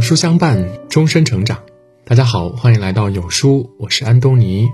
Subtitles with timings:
[0.00, 1.62] 有书相伴，终身成长。
[2.06, 4.70] 大家好，欢迎来到有书，我是安东尼。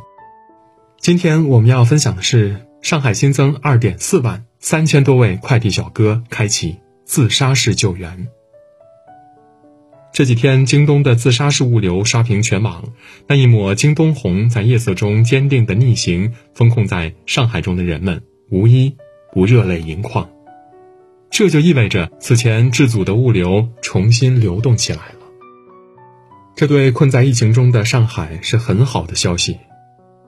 [1.00, 8.28] 今天我们要分享的是，上海新增二点四万三千多位快递小哥开启自杀式救援。
[10.12, 12.84] 这几天，京东的自杀式物流刷屏全网，
[13.26, 18.96] 那一抹京东红在夜色中坚定的逆行，封控在上海中的人们无一
[19.32, 20.30] 不热泪盈眶。
[21.30, 25.15] 这就意味着，此前滞阻的物流重新流动起来。
[26.56, 29.58] 这对困在疫情中的上海是很好的消息。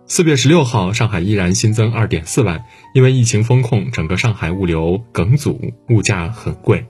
[0.07, 2.65] 四月十六号，上海依然新增二点四万，
[2.95, 6.85] 因为疫情封控，整个上海物流梗阻，物价很贵。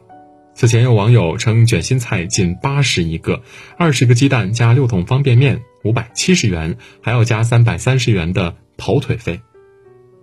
[0.54, 3.44] 此前有网友称，卷心菜近八十一个，
[3.76, 9.40] 二十个鸡蛋加六桶方便面五百七十元，还要加三百三十元的跑腿费。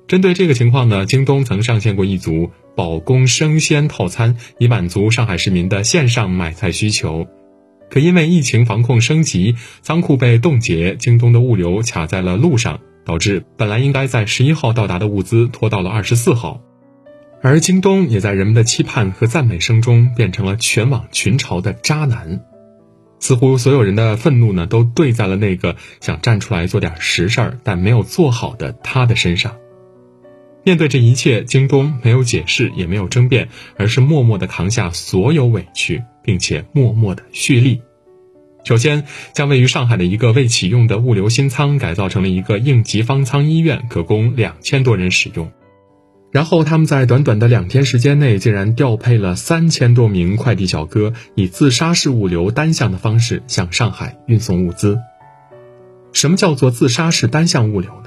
[0.09, 2.51] 针对这个情况呢，京东曾上线过一组。
[2.75, 7.25] 保供生鲜套餐以满足上海市民的线上买菜需求，
[7.89, 16.61] 可因为疫情防控升级，仓库被冻结，京东的物流卡在了路上，导致本来应该在十一号到达的物资拖到了二十四号，
[17.41, 22.41] 而京东也在人们的期盼和赞美声中变成了全网群嘲的渣男，
[23.19, 29.55] 似乎所有人的愤怒呢都对在了那个想站出来做点实事儿但没有做好的他的身上。
[30.63, 37.81] 面对这一切，京东没有解释，也没有争辩，而是默默地扛下所有委屈，并且默默地蓄力。
[38.65, 45.51] 首先，将位于上海的一个未启用的物流新仓改造成了一个应急方舱医院，可供两千多人使用。
[46.31, 54.99] 然后，他们在短短的两天时间内，竟然调配了三千多名快递小哥，以自杀式物流单向的方式向上海运送物资。
[56.11, 58.04] 什么叫做自杀式单向物流？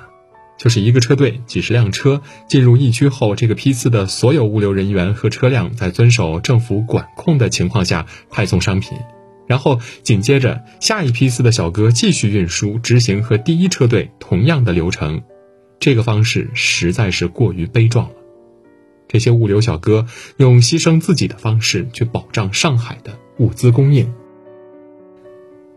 [0.58, 8.98] 就是一个车队几十辆车进入疫区后，这个批次的所有物流人员和车辆在遵守政府管控的情况下派送商品，
[9.46, 15.22] 然后紧接着下一批次的小哥继续运输，执行和第一车队同样的流程。
[15.78, 18.14] 这个方式实在是过于悲壮了。
[19.06, 20.06] 这些物流小哥
[20.38, 24.12] 用牺牲自己的方式去保障上海的物资供应。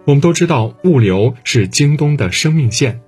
[0.06, 3.00] 我们都知道，物流是京东的生命线。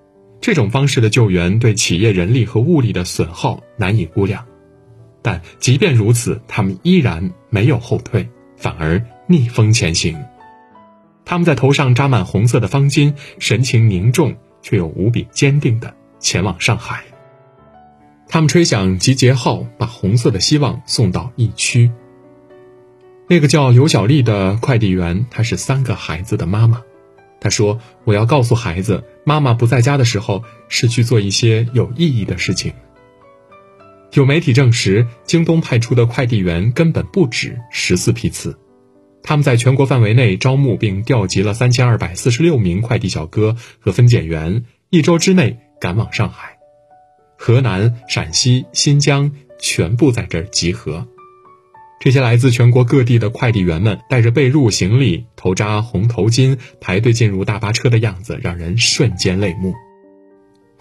[0.43, 4.45] 这种方式的救援对企业人力和物力的损耗难以估量，
[5.21, 8.27] 但即便如此，他们依然没有后退，
[8.57, 10.21] 反而逆风前行。
[11.23, 17.05] 他们在头上扎满红色的方巾，神情凝重却又无比坚定地前往上海。
[18.27, 21.89] 他们吹响集结号，把红色的希望送到疫区。
[23.29, 26.81] 那个叫尤小丽的快递员，她是三个孩子的妈妈。
[27.39, 32.73] 她说：“我要告诉孩子，妈妈不在家的时候是去做一些有意义的事情。”
[34.13, 38.59] 有媒体证实，京东派出的快递员根本不止十四批次，
[39.23, 46.57] 他们在全国范围内招募并调集了三千二百四十六名快递小哥和分拣员，一周之内赶往上海、
[47.39, 51.07] 河南、陕西、新疆，全部在这儿集合。
[51.99, 59.73] 这些来自全国各地的快递员们带着被褥、行李，头扎红头巾，排队进入大巴车的样子，让人瞬间泪目。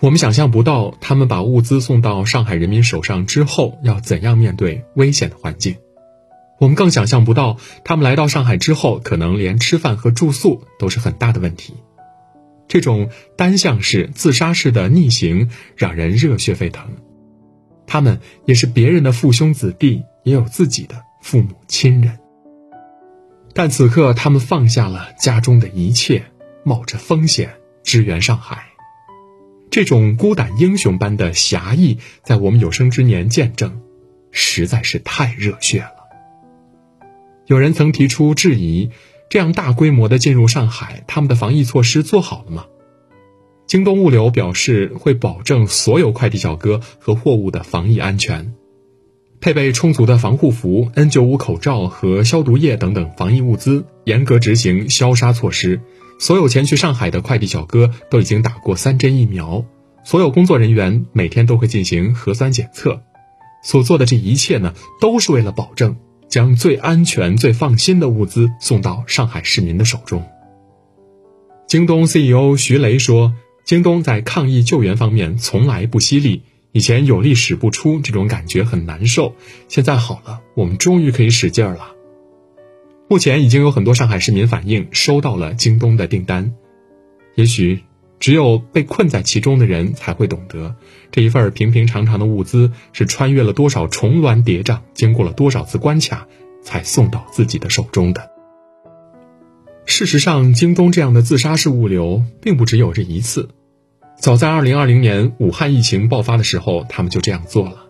[0.01, 5.77] 我们想象不到，他们把物资送到上海人民手上之后，要怎样面对危险的环境。
[6.59, 11.75] 我们更想象不到，他们来到上海之后，可能连吃饭和住宿都是很大的问题。
[12.67, 16.97] 这种单向式、自杀式的逆行，让人热血沸腾。
[17.87, 21.05] 他们也是别人的父兄子弟，也有自己的。
[21.23, 22.19] 父母亲人，
[23.55, 26.25] 但此刻他们放下了家中的一切，
[26.65, 28.65] 冒着风险支援上海。
[29.71, 33.83] 这种孤胆英雄般的侠义，在我们有生之年见证，
[34.33, 35.95] 实在是太热血了。
[37.47, 38.91] 有人曾提出质疑：
[39.31, 42.67] 这样大规模的进入上海，他们的防疫措施做好了吗？
[43.69, 48.55] 京东物流表示会保证所有快递小哥和货物的防疫安全。
[49.43, 55.81] 配备充足的防护服、N95 口罩和消毒液等等防疫物资，严格执行消杀措施。
[56.21, 59.65] 所有前去上海的快递小哥都已经打过三针疫苗，
[60.05, 63.03] 所有工作人员每天都会进行核酸检测。
[63.65, 65.97] 所做的这一切呢，都是为了保证
[66.29, 70.23] 将最安全、最放心的物资送到上海市民的手中。
[71.67, 73.35] 京东 CEO 徐雷说
[73.67, 76.43] ：“京东在抗疫救援方面从来不惜力。”
[76.73, 79.35] 以前有力使不出，这种感觉很难受。
[79.69, 81.93] 现在好了，我们终于可以使劲儿了。
[83.09, 86.55] 目前已经有很多上海市民反映收到了京东的订单。
[87.35, 87.81] 也许
[88.19, 90.75] 只有被困在其中的人才会懂得，
[91.11, 96.27] 这一份平平常常的物资是穿越了多少重峦叠嶂，经过了多少次关卡，
[96.63, 98.31] 才送到自己的手中的。
[99.85, 103.51] 事实上，京东这样的自杀式物流并不只有这一次。
[104.23, 107.89] 早在2020年武汉疫情爆发的时候，他们就这样做了。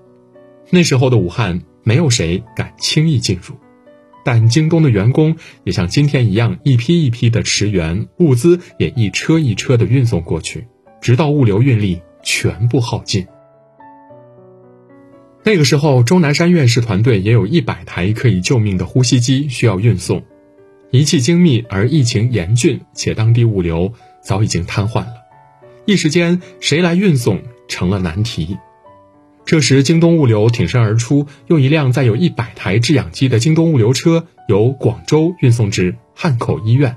[0.70, 3.55] 那时候的武汉，没有谁敢轻易进入，
[4.25, 10.67] 但京东的员工也像今天一样，一批一批的驰援，物资也一车一车的运送过去，
[11.02, 13.26] 直到物流运力全部耗尽。
[15.44, 20.25] 那个时候，钟南山院士团队也有一百台可以救命的呼吸机需要运送。
[20.93, 23.93] 仪器精密，而疫情严峻，且当地物流
[24.23, 25.12] 早已经瘫痪了，
[25.84, 28.56] 一时间谁来运送成了难题。
[29.44, 36.96] 这时，京东物流挺身而出，用一辆载有一百台制氧机的京东物流车由广州运送至汉口医院。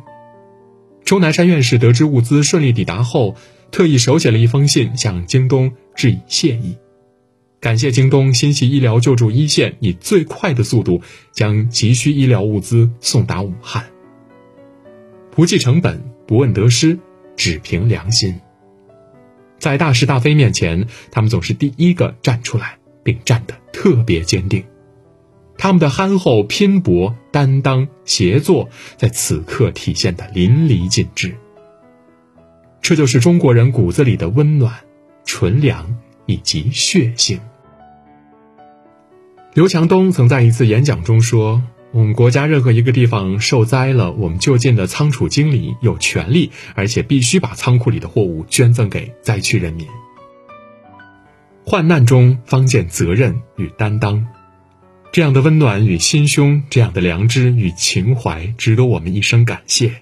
[1.03, 3.35] 钟南山院士得知物资顺利抵达后，
[3.71, 6.77] 特意手写了一封信向京东致以谢意。
[7.59, 13.85] 感谢京东心系医疗救助一线，以最快的速度将急需医疗物资送达武汉。
[15.31, 16.99] 不计成本，不问得失，
[17.35, 18.39] 只凭良心。
[19.65, 24.63] 在大是大非面前，他们总是第一个站出来，并站得特别坚定。
[25.57, 31.35] 他们的憨厚、拼搏、担当、协作，在此刻体现得淋漓尽致。
[32.79, 34.71] 这就是中国人骨子里的温暖、
[35.25, 35.97] 纯良
[36.27, 37.39] 以及血性。
[39.55, 41.63] 刘强东曾在一次演讲中说
[41.95, 49.87] ：“我们国家任何一个地方受灾了，我们就近的仓储经理有权利，而且必须把仓库里的货物捐赠给灾区人民。
[51.63, 54.27] 患难中方见责任与担当，
[55.13, 60.01] 这样的温暖与心胸，这样的良知与情怀，值得我们一生感谢。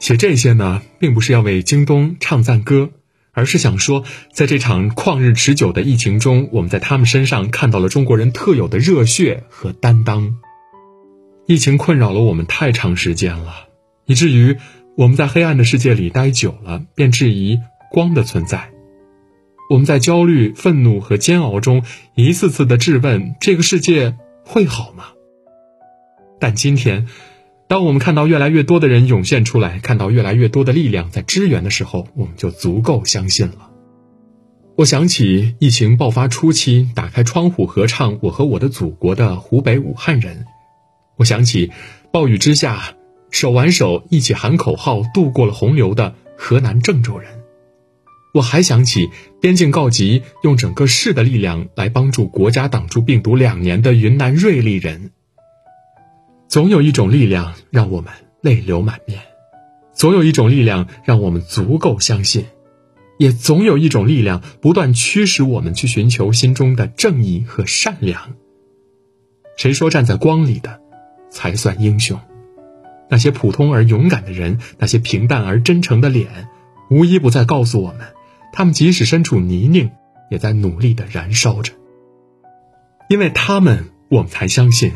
[0.00, 2.90] 写这些呢，并不是要为京东唱赞歌。”
[3.30, 4.02] 而是想说，
[4.32, 10.38] 在这场旷日持久的疫情中，我们在他们身上看到了中国人特有的热血和担当。
[11.48, 13.68] 疫情困扰了我们太长时间了，
[14.04, 14.58] 以至于
[14.98, 17.58] 我们在黑暗的世界里待久了，便质疑
[17.90, 18.68] 光的存在。
[19.70, 21.84] 我们在焦虑、愤怒和煎熬中，
[22.14, 24.14] 一次次的质问：这个世界
[24.44, 25.04] 会好吗？
[26.38, 27.08] 但今天。
[27.66, 33.70] 当我们看到越来越多的人涌现出来，看到越来越多的力量在支援的时候，我们就足够相信了。
[34.76, 40.44] 我想起疫情爆发初期，打开窗户合唱《我和我的祖国》的湖北武汉人；
[41.18, 41.72] 我想起
[42.12, 42.94] 暴雨之下
[43.30, 47.28] 手挽手一起喊口号渡过了洪流的河南郑州人；
[48.32, 49.10] 我还想起
[49.40, 55.10] 边境告急，用整个市的力量来帮助国家挡住病毒两年的云南瑞丽人。
[56.48, 59.20] 总有一种力量让我们泪流满面，
[59.92, 62.46] 总有一种力量让我们足够相信，
[63.18, 68.36] 也总有一种力量不断驱使我们去寻求心中的正义和善良。
[69.56, 70.80] 谁说站在光里的
[71.30, 72.18] 才算英雄？
[73.10, 76.48] 那些普通而勇敢的人，那些平淡而真诚的脸，
[76.90, 78.08] 无一不在告诉我们，
[78.52, 79.90] 他们即使身处泥泞，
[80.30, 81.72] 也在努力的燃烧着。
[83.08, 84.92] 因为他们，我们才相信。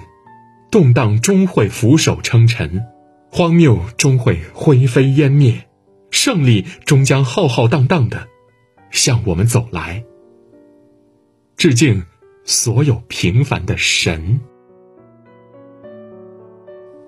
[0.71, 2.87] 动荡终会俯首称臣，
[3.31, 5.67] 荒谬终会灰飞烟灭，
[6.11, 8.27] 胜利终将浩浩荡荡的
[8.91, 10.05] 向我们走来。
[11.59, 12.05] 致敬
[12.45, 14.41] 所有平凡的神。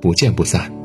[0.00, 0.77] 不见不散。